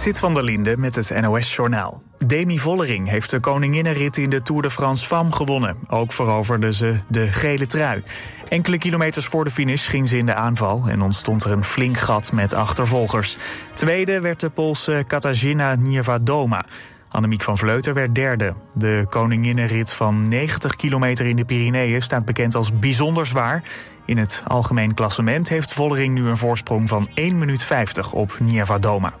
[0.00, 2.02] Zit van der Linde met het NOS-journaal.
[2.26, 5.76] Demi Vollering heeft de koninginnenrit in de Tour de France Femme gewonnen.
[5.88, 8.02] Ook veroverde ze de gele trui.
[8.48, 10.82] Enkele kilometers voor de finish ging ze in de aanval...
[10.88, 13.36] en ontstond er een flink gat met achtervolgers.
[13.74, 16.64] Tweede werd de Poolse Katarzyna Niewedoma.
[17.08, 18.54] Annemiek van Vleuten werd derde.
[18.72, 23.62] De koninginnenrit van 90 kilometer in de Pyreneeën staat bekend als bijzonder zwaar.
[24.04, 29.12] In het algemeen klassement heeft Vollering nu een voorsprong van 1 minuut 50 op Niewedoma.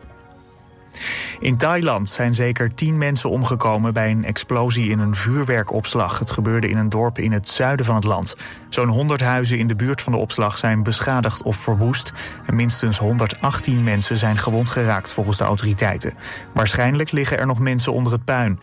[1.40, 6.18] In Thailand zijn zeker tien mensen omgekomen bij een explosie in een vuurwerkopslag.
[6.18, 8.36] Het gebeurde in een dorp in het zuiden van het land.
[8.68, 12.12] Zo'n 100 huizen in de buurt van de opslag zijn beschadigd of verwoest.
[12.46, 16.14] En minstens 118 mensen zijn gewond geraakt volgens de autoriteiten.
[16.52, 18.60] Waarschijnlijk liggen er nog mensen onder het puin.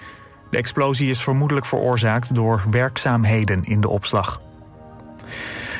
[0.49, 4.41] De explosie is vermoedelijk veroorzaakt door werkzaamheden in de opslag.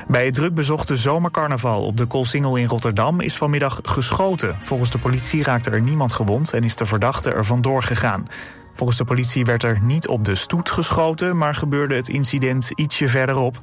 [0.08, 4.56] Bij het druk bezochte zomercarnaval op de Koolsingel in Rotterdam is vanmiddag geschoten.
[4.64, 8.28] Volgens de politie raakte er niemand gewond en is de verdachte er vandoor gegaan.
[8.74, 13.08] Volgens de politie werd er niet op de stoet geschoten, maar gebeurde het incident ietsje
[13.08, 13.62] verderop.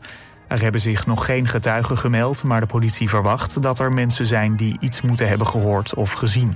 [0.48, 4.56] Er hebben zich nog geen getuigen gemeld, maar de politie verwacht dat er mensen zijn
[4.56, 6.52] die iets moeten hebben gehoord of gezien.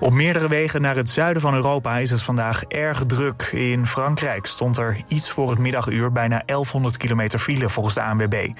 [0.00, 3.42] Op meerdere wegen naar het zuiden van Europa is het vandaag erg druk.
[3.52, 8.50] In Frankrijk stond er iets voor het middaguur bijna 1100 kilometer file volgens de ANWB.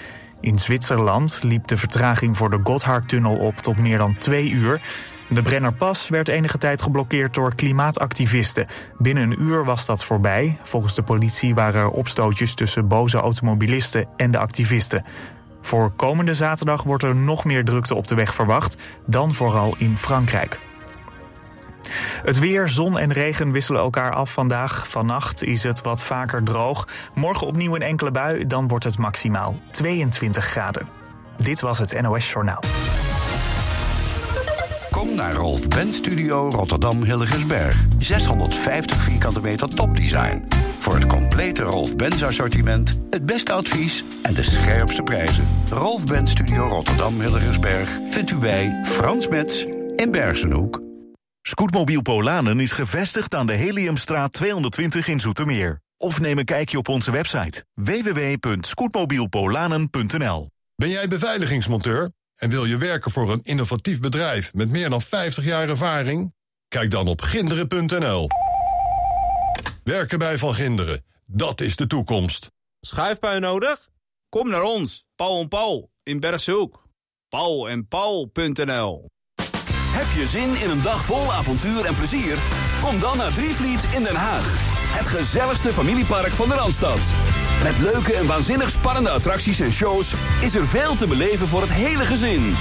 [0.40, 4.80] In Zwitserland liep de vertraging voor de Gotthardtunnel op tot meer dan twee uur.
[5.28, 8.66] De Brennerpas werd enige tijd geblokkeerd door klimaatactivisten.
[8.98, 10.56] Binnen een uur was dat voorbij.
[10.62, 15.04] Volgens de politie waren er opstootjes tussen boze automobilisten en de activisten.
[15.60, 18.76] Voor komende zaterdag wordt er nog meer drukte op de weg verwacht,
[19.06, 20.60] dan vooral in Frankrijk.
[22.24, 24.88] Het weer, zon en regen wisselen elkaar af vandaag.
[24.88, 26.88] Vannacht is het wat vaker droog.
[27.14, 30.86] Morgen opnieuw een enkele bui, dan wordt het maximaal 22 graden.
[31.36, 32.60] Dit was het NOS Journaal.
[34.90, 37.84] Kom naar Rolf Ben Studio Rotterdam Hilligensberg.
[37.98, 40.44] 650 vierkante meter topdesign.
[40.78, 45.44] Voor het complete Rolf Benz assortiment, het beste advies en de scherpste prijzen.
[45.70, 49.64] Rolf Ben Studio Rotterdam Hilligensberg vindt u bij Frans Metz
[49.96, 50.91] in Bergenhoek.
[51.52, 55.82] Scootmobiel Polanen is gevestigd aan de Heliumstraat 220 in Zoetermeer.
[55.96, 60.50] Of neem een kijkje op onze website www.scootmobielpolanen.nl.
[60.76, 65.44] Ben jij beveiligingsmonteur en wil je werken voor een innovatief bedrijf met meer dan 50
[65.44, 66.34] jaar ervaring?
[66.68, 68.26] Kijk dan op ginderen.nl.
[69.84, 72.50] Werken bij Van Ginderen, dat is de toekomst.
[72.80, 73.88] Schuifpui nodig?
[74.28, 76.86] Kom naar ons, Paul en Paul in Bergshoek.
[77.28, 79.11] Paul en Paul.nl
[79.94, 82.38] Heb je zin in een dag vol avontuur en plezier?
[82.80, 84.44] Kom dan naar Drievliet in Den Haag.
[84.98, 87.00] Het gezelligste familiepark van de Randstad.
[87.62, 91.70] Met leuke en waanzinnig spannende attracties en shows is er veel te beleven voor het
[91.70, 92.56] hele gezin.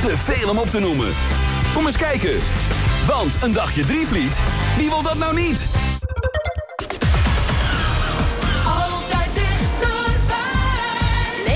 [0.00, 1.14] Te veel om op te noemen.
[1.74, 2.38] Kom eens kijken.
[3.06, 4.38] Want een dagje Drievliet,
[4.76, 5.66] wie wil dat nou niet?
[8.66, 10.00] Altijd dichterbij.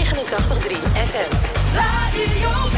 [0.05, 1.31] 89.3 FM.
[1.75, 2.76] Radio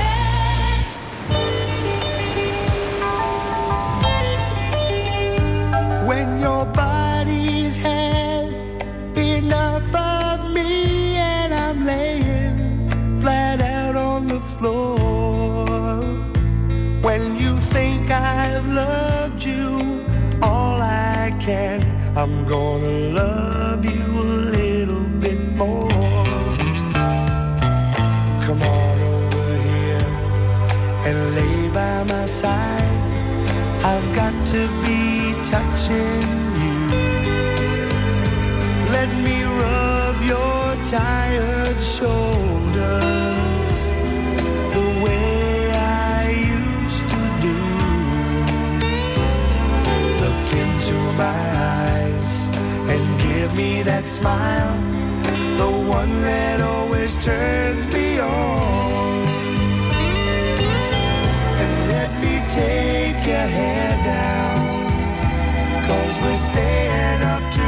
[6.08, 8.48] when your body's had
[9.14, 16.00] enough of me and I'm laying flat out on the floor.
[17.06, 19.66] When you think I've loved you
[20.40, 21.78] all I can,
[22.16, 25.90] I'm gonna love you a little bit more.
[28.46, 30.08] Come on over here
[31.06, 32.96] and lay by my side.
[33.90, 34.87] I've got to be
[39.28, 40.64] me rub your
[40.96, 43.78] tired shoulders
[44.76, 45.70] the way
[46.16, 46.20] I
[46.58, 47.58] used to do.
[50.24, 51.42] Look into my
[51.84, 52.36] eyes
[52.92, 54.74] and give me that smile,
[55.62, 59.26] the one that always turns me on.
[61.62, 64.58] And let me take your hair down.
[65.88, 67.67] Cause we're staying up to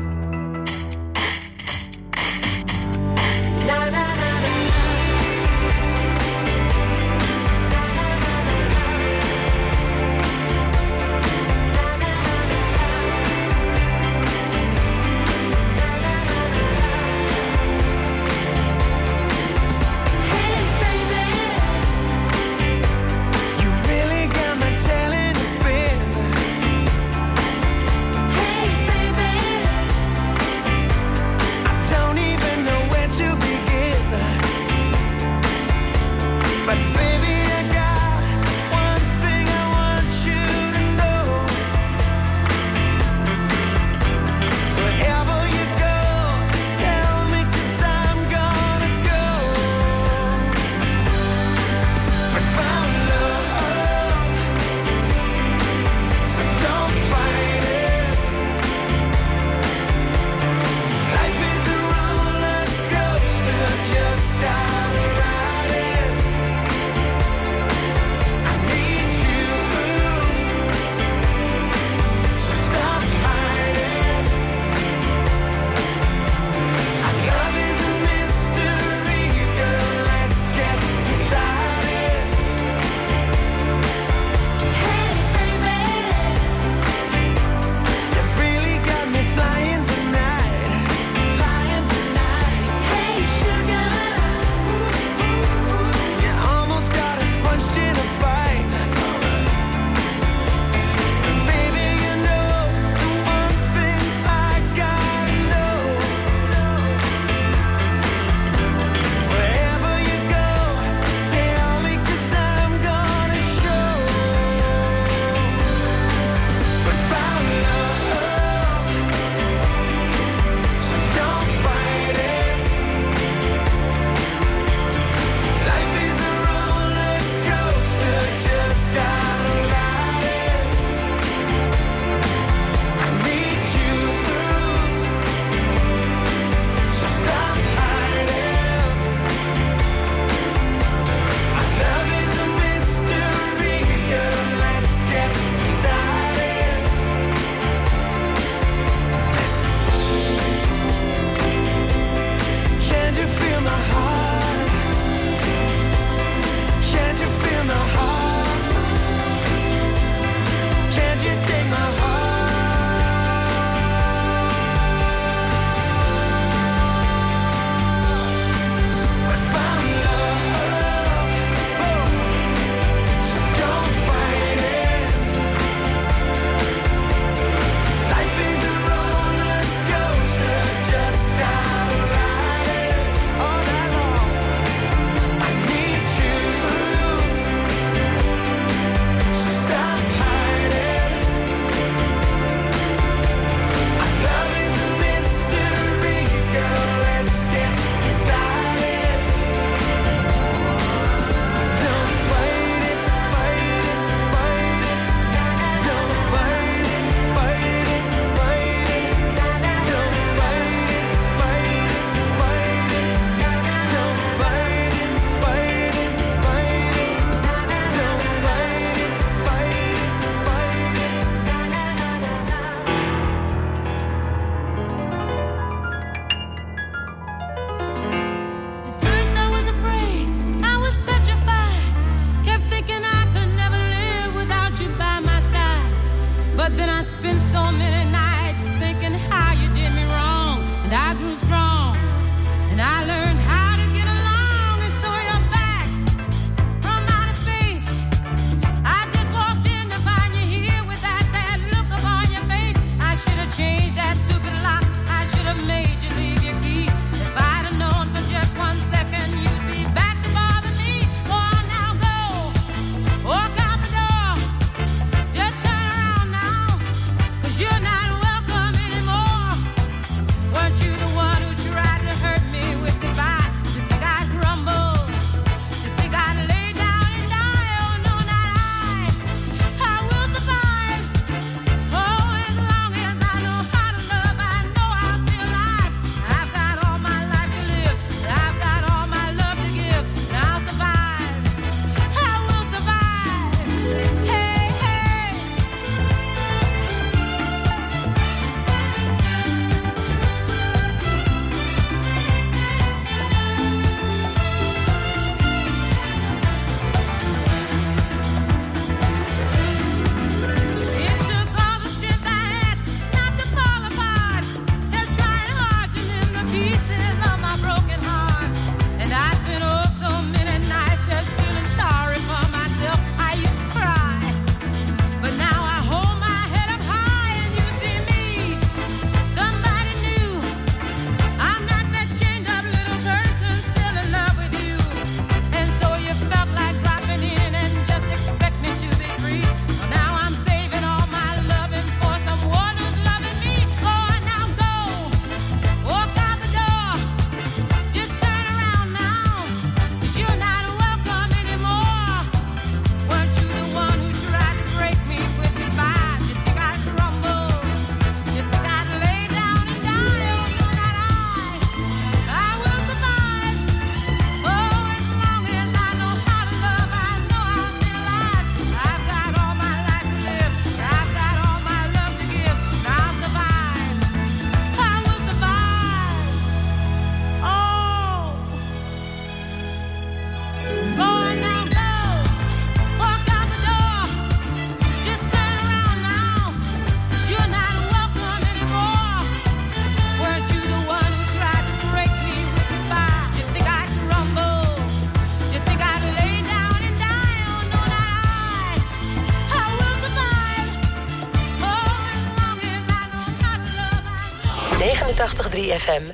[405.71, 406.11] FM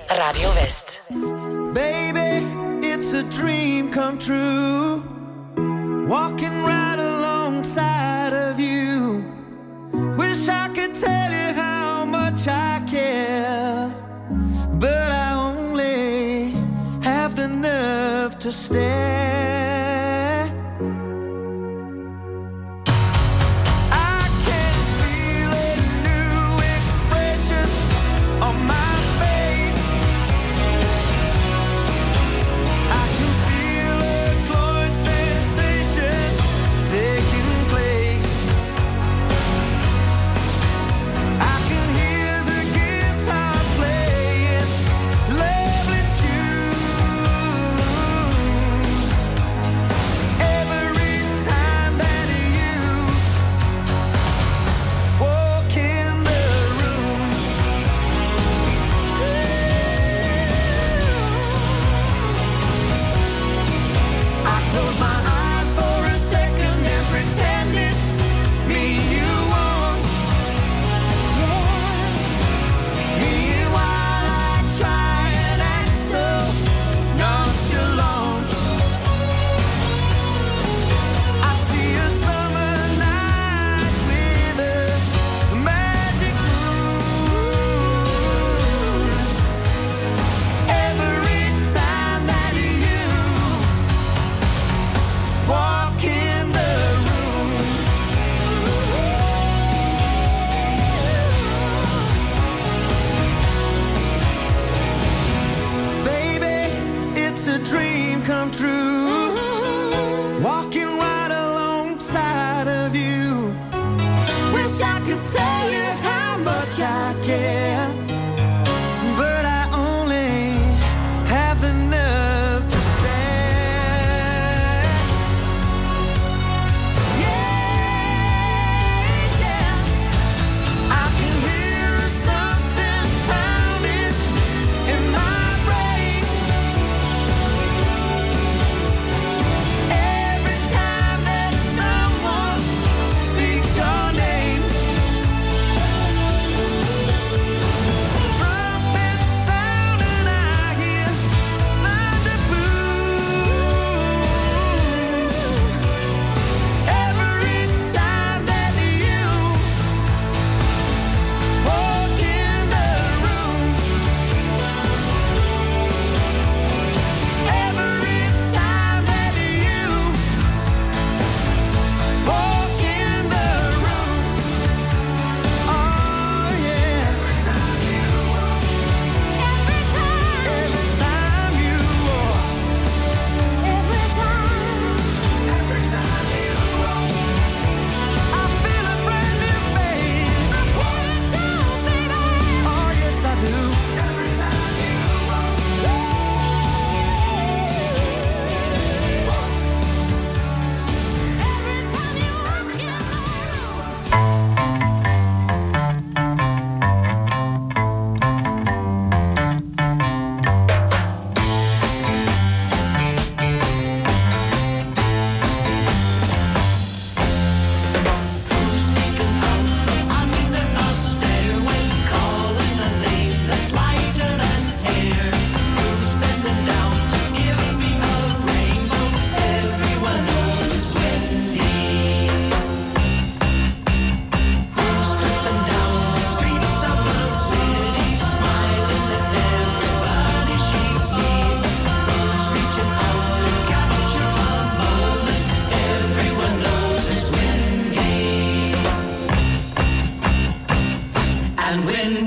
[251.70, 252.27] and win.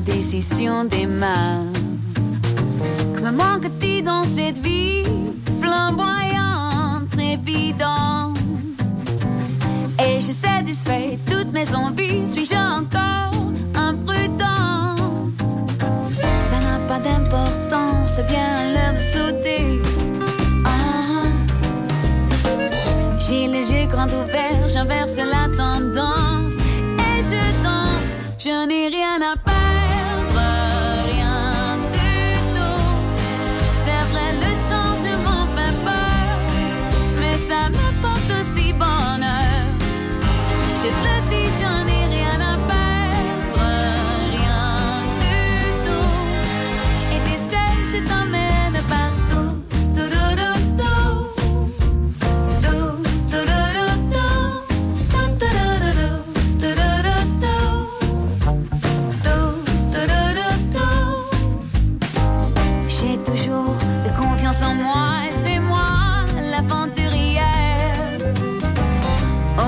[0.00, 1.75] decisión de más.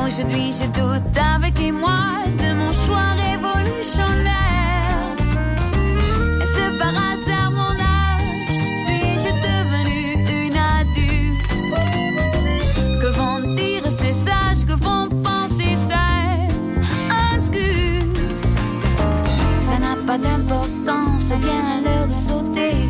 [0.09, 5.15] Aujourd'hui, je doute avec et moi de mon choix révolutionnaire.
[6.43, 10.15] Est-ce par hasard mon âge Suis-je devenue
[10.47, 11.45] une adulte?
[13.03, 16.81] Que vont dire ces sages Que vont penser ces
[17.29, 18.49] incultes
[19.61, 22.89] Ça n'a pas d'importance, bien à l'heure de sauter.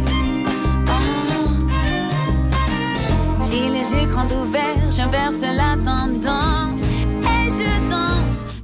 [3.50, 6.67] J'ai les yeux grands ouverts, j'inverse la tendance.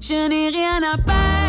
[0.06, 1.43] Je n'ai rien à perdre.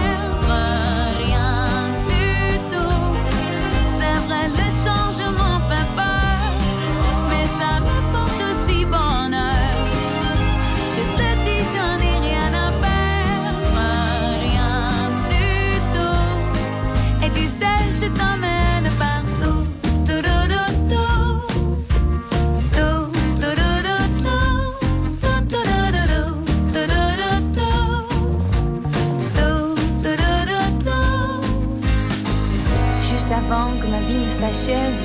[34.40, 35.00] s'achève.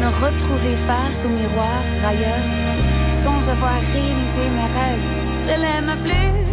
[0.00, 2.48] Me retrouver face au miroir ailleurs,
[3.10, 5.08] sans avoir réalisé mes rêves.
[5.44, 6.47] Tu l'aimes plus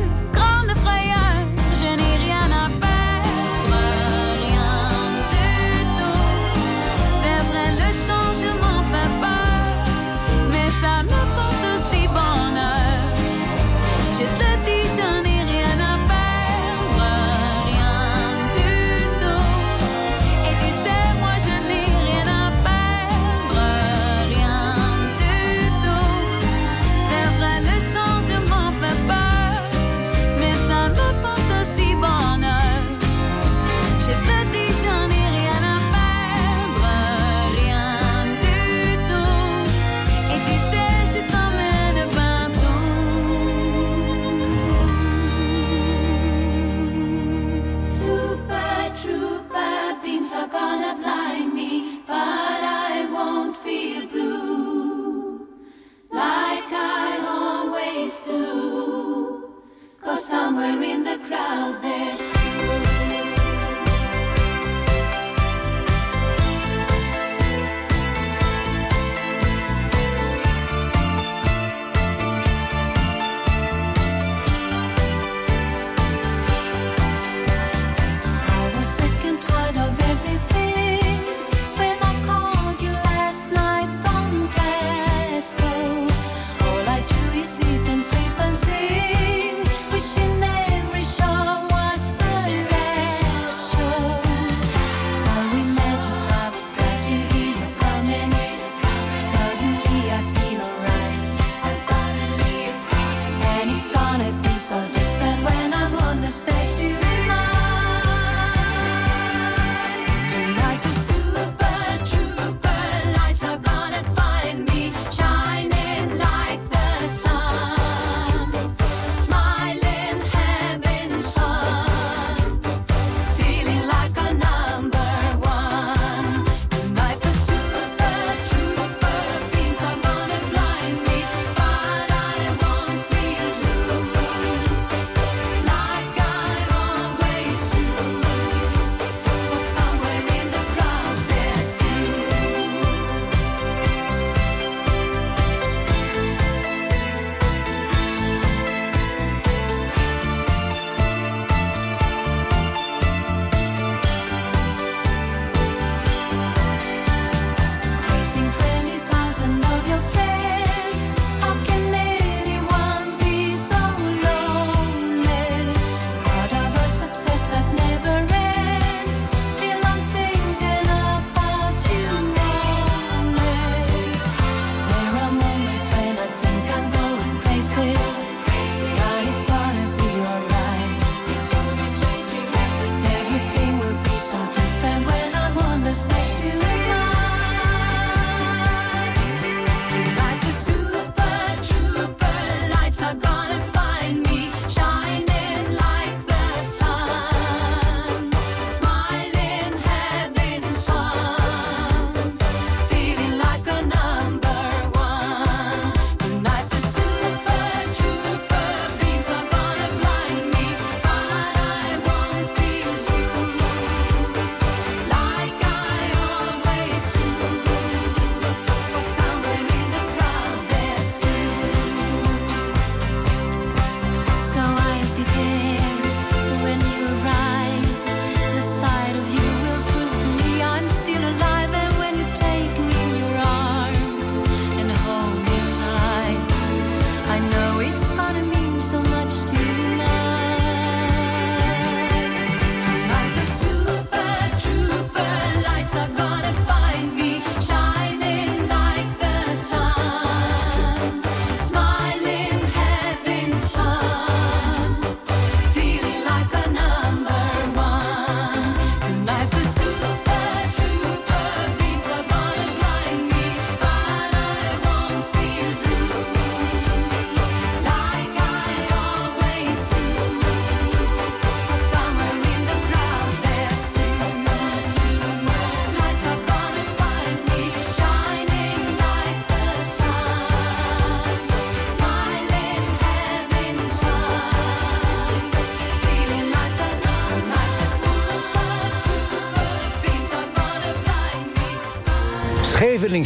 [260.02, 260.35] Bye.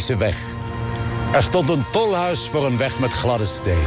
[0.00, 0.36] Scheveningse weg.
[1.32, 3.86] Er stond een tolhuis voor een weg met gladde stenen.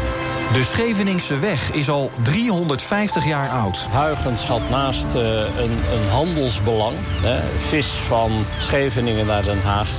[0.53, 3.87] De Scheveningse weg is al 350 jaar oud.
[3.91, 9.89] Huygens had naast uh, een, een, handelsbelang, hè, vis van Scheveningen naar Den Haag...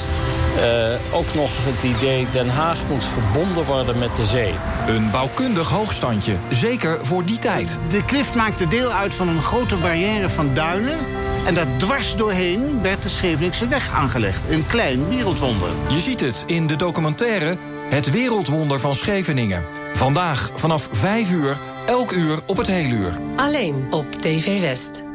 [0.56, 4.54] Uh, ook nog het idee Den Haag moet verbonden worden met de zee.
[4.86, 7.78] Een bouwkundig hoogstandje, zeker voor die tijd.
[7.88, 10.98] De klif maakte deel uit van een grote barrière van duinen...
[11.44, 14.50] En daar dwars doorheen werd de Scheveningse weg aangelegd.
[14.50, 15.68] Een klein wereldwonder.
[15.88, 17.56] Je ziet het in de documentaire
[17.88, 19.64] Het Wereldwonder van Scheveningen.
[19.92, 23.18] Vandaag vanaf 5 uur, elk uur op het hele uur.
[23.36, 25.13] Alleen op TV West.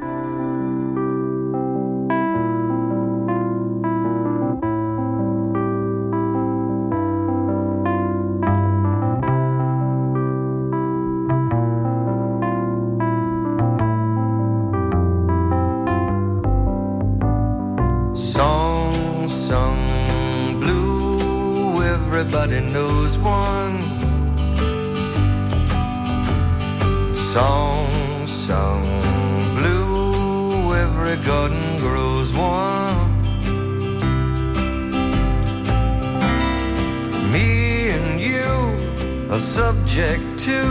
[40.09, 40.61] Subject to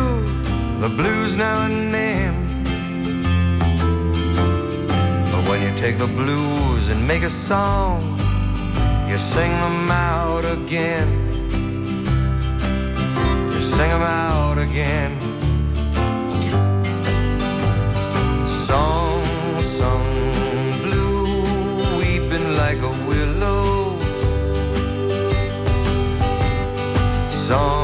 [0.81, 2.35] the blues now and then
[5.31, 8.01] but when you take the blues and make a song
[9.09, 11.09] you sing them out again
[13.55, 15.13] You sing them out again.
[18.67, 19.23] Song
[19.61, 20.09] sung
[20.85, 21.27] blue,
[21.99, 23.99] weeping like a willow.
[27.47, 27.78] Song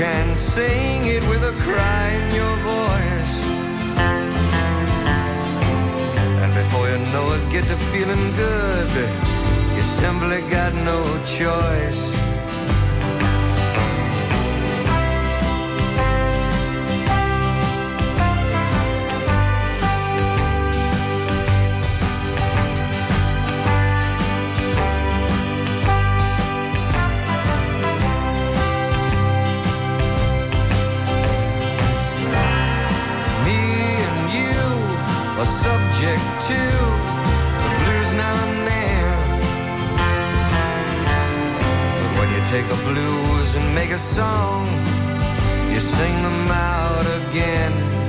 [0.00, 3.34] can sing it with a cry in your voice.
[6.42, 8.90] And before you know it, get to feeling good.
[9.76, 12.09] You simply got no choice.
[35.50, 36.60] Subject to
[37.62, 39.04] the blues now and then.
[41.98, 44.66] But when you take the blues and make a song,
[45.72, 47.99] you sing them out again.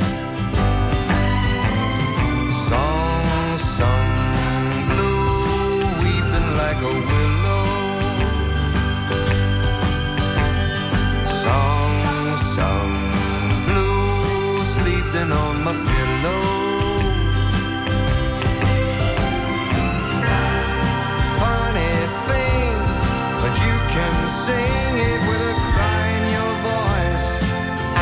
[23.93, 27.29] Can sing it with a cry in your voice.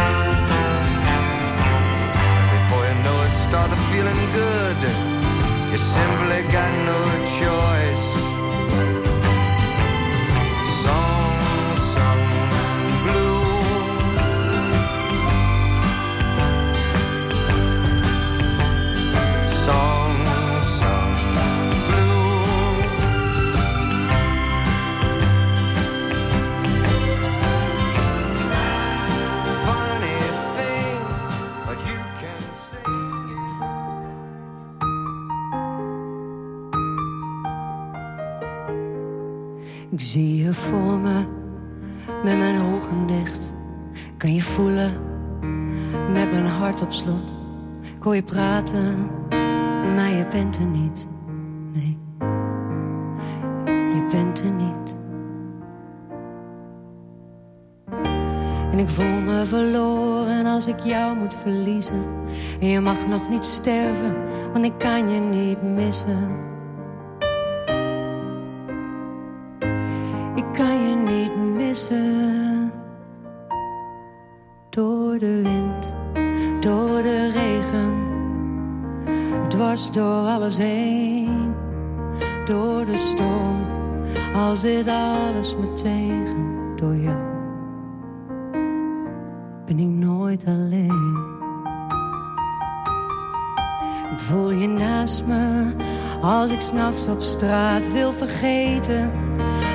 [0.05, 0.41] And
[2.53, 4.79] before you know it, start feeling good.
[5.71, 7.08] You simply got no
[46.81, 47.37] op slot.
[47.95, 49.09] Ik hoor je praten,
[49.95, 51.07] maar je bent er niet.
[51.73, 51.99] Nee,
[53.65, 54.97] je bent er niet.
[58.71, 62.05] En ik voel me verloren als ik jou moet verliezen.
[62.59, 64.15] En je mag nog niet sterven,
[64.53, 66.48] want ik kan je niet missen.
[84.59, 87.17] zit alles me tegen door jou.
[89.65, 91.17] Ben ik nooit alleen.
[94.11, 95.73] Ik voel je naast me
[96.21, 99.11] als ik s'nachts op straat wil vergeten.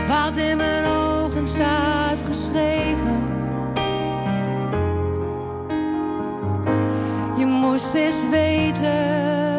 [0.09, 3.23] Wat in mijn ogen staat geschreven.
[7.37, 9.54] Je moest eens weten.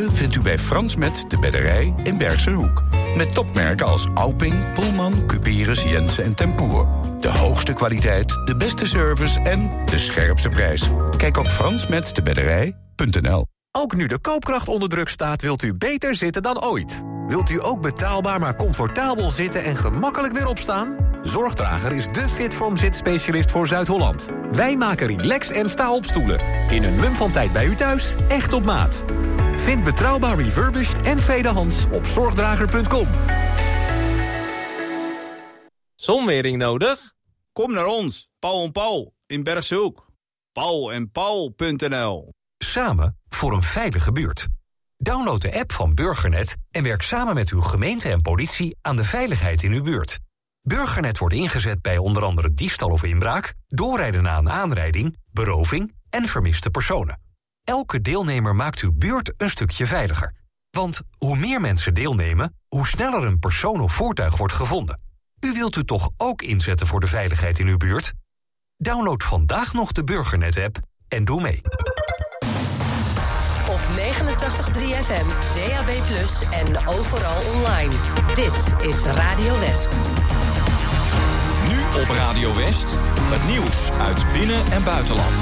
[0.00, 2.82] Vindt u bij Frans Met de Bedderij in Bergse Hoek.
[3.16, 6.88] Met topmerken als Alping, Pullman, Cuperus, Jensen en Tempoer.
[7.18, 10.88] De hoogste kwaliteit, de beste service en de scherpste prijs.
[11.16, 16.62] Kijk op fransmetdebedderij.nl Ook nu de koopkracht onder druk staat, wilt u beter zitten dan
[16.62, 17.02] ooit.
[17.26, 20.96] Wilt u ook betaalbaar maar comfortabel zitten en gemakkelijk weer opstaan?
[21.22, 24.30] Zorgdrager is de Fitform zitspecialist voor Zuid-Holland.
[24.52, 26.40] Wij maken relax en sta-opstoelen.
[26.70, 29.04] In een mum van tijd bij u thuis, echt op maat.
[29.62, 33.08] Vind betrouwbaar refurbished en tweedehands op zorgdrager.com.
[35.94, 37.12] Zonwering nodig?
[37.52, 40.06] Kom naar ons, Paul en Paul in Bergse Hoek.
[40.52, 44.48] Paul en Paul.nl Samen voor een veilige buurt.
[44.96, 49.04] Download de app van Burgernet en werk samen met uw gemeente en politie aan de
[49.04, 50.18] veiligheid in uw buurt.
[50.62, 56.26] Burgernet wordt ingezet bij onder andere diefstal of inbraak, doorrijden na een aanrijding, beroving en
[56.26, 57.31] vermiste personen.
[57.64, 60.34] Elke deelnemer maakt uw buurt een stukje veiliger.
[60.70, 65.02] Want hoe meer mensen deelnemen, hoe sneller een persoon of voertuig wordt gevonden.
[65.40, 68.12] U wilt u toch ook inzetten voor de veiligheid in uw buurt?
[68.76, 71.60] Download vandaag nog de Burgernet-app en doe mee.
[73.68, 75.90] Op 89.3 FM, DAB+,
[76.50, 77.94] en overal online.
[78.34, 79.96] Dit is Radio West.
[81.68, 85.36] Nu op Radio West, het nieuws uit binnen- en buitenland.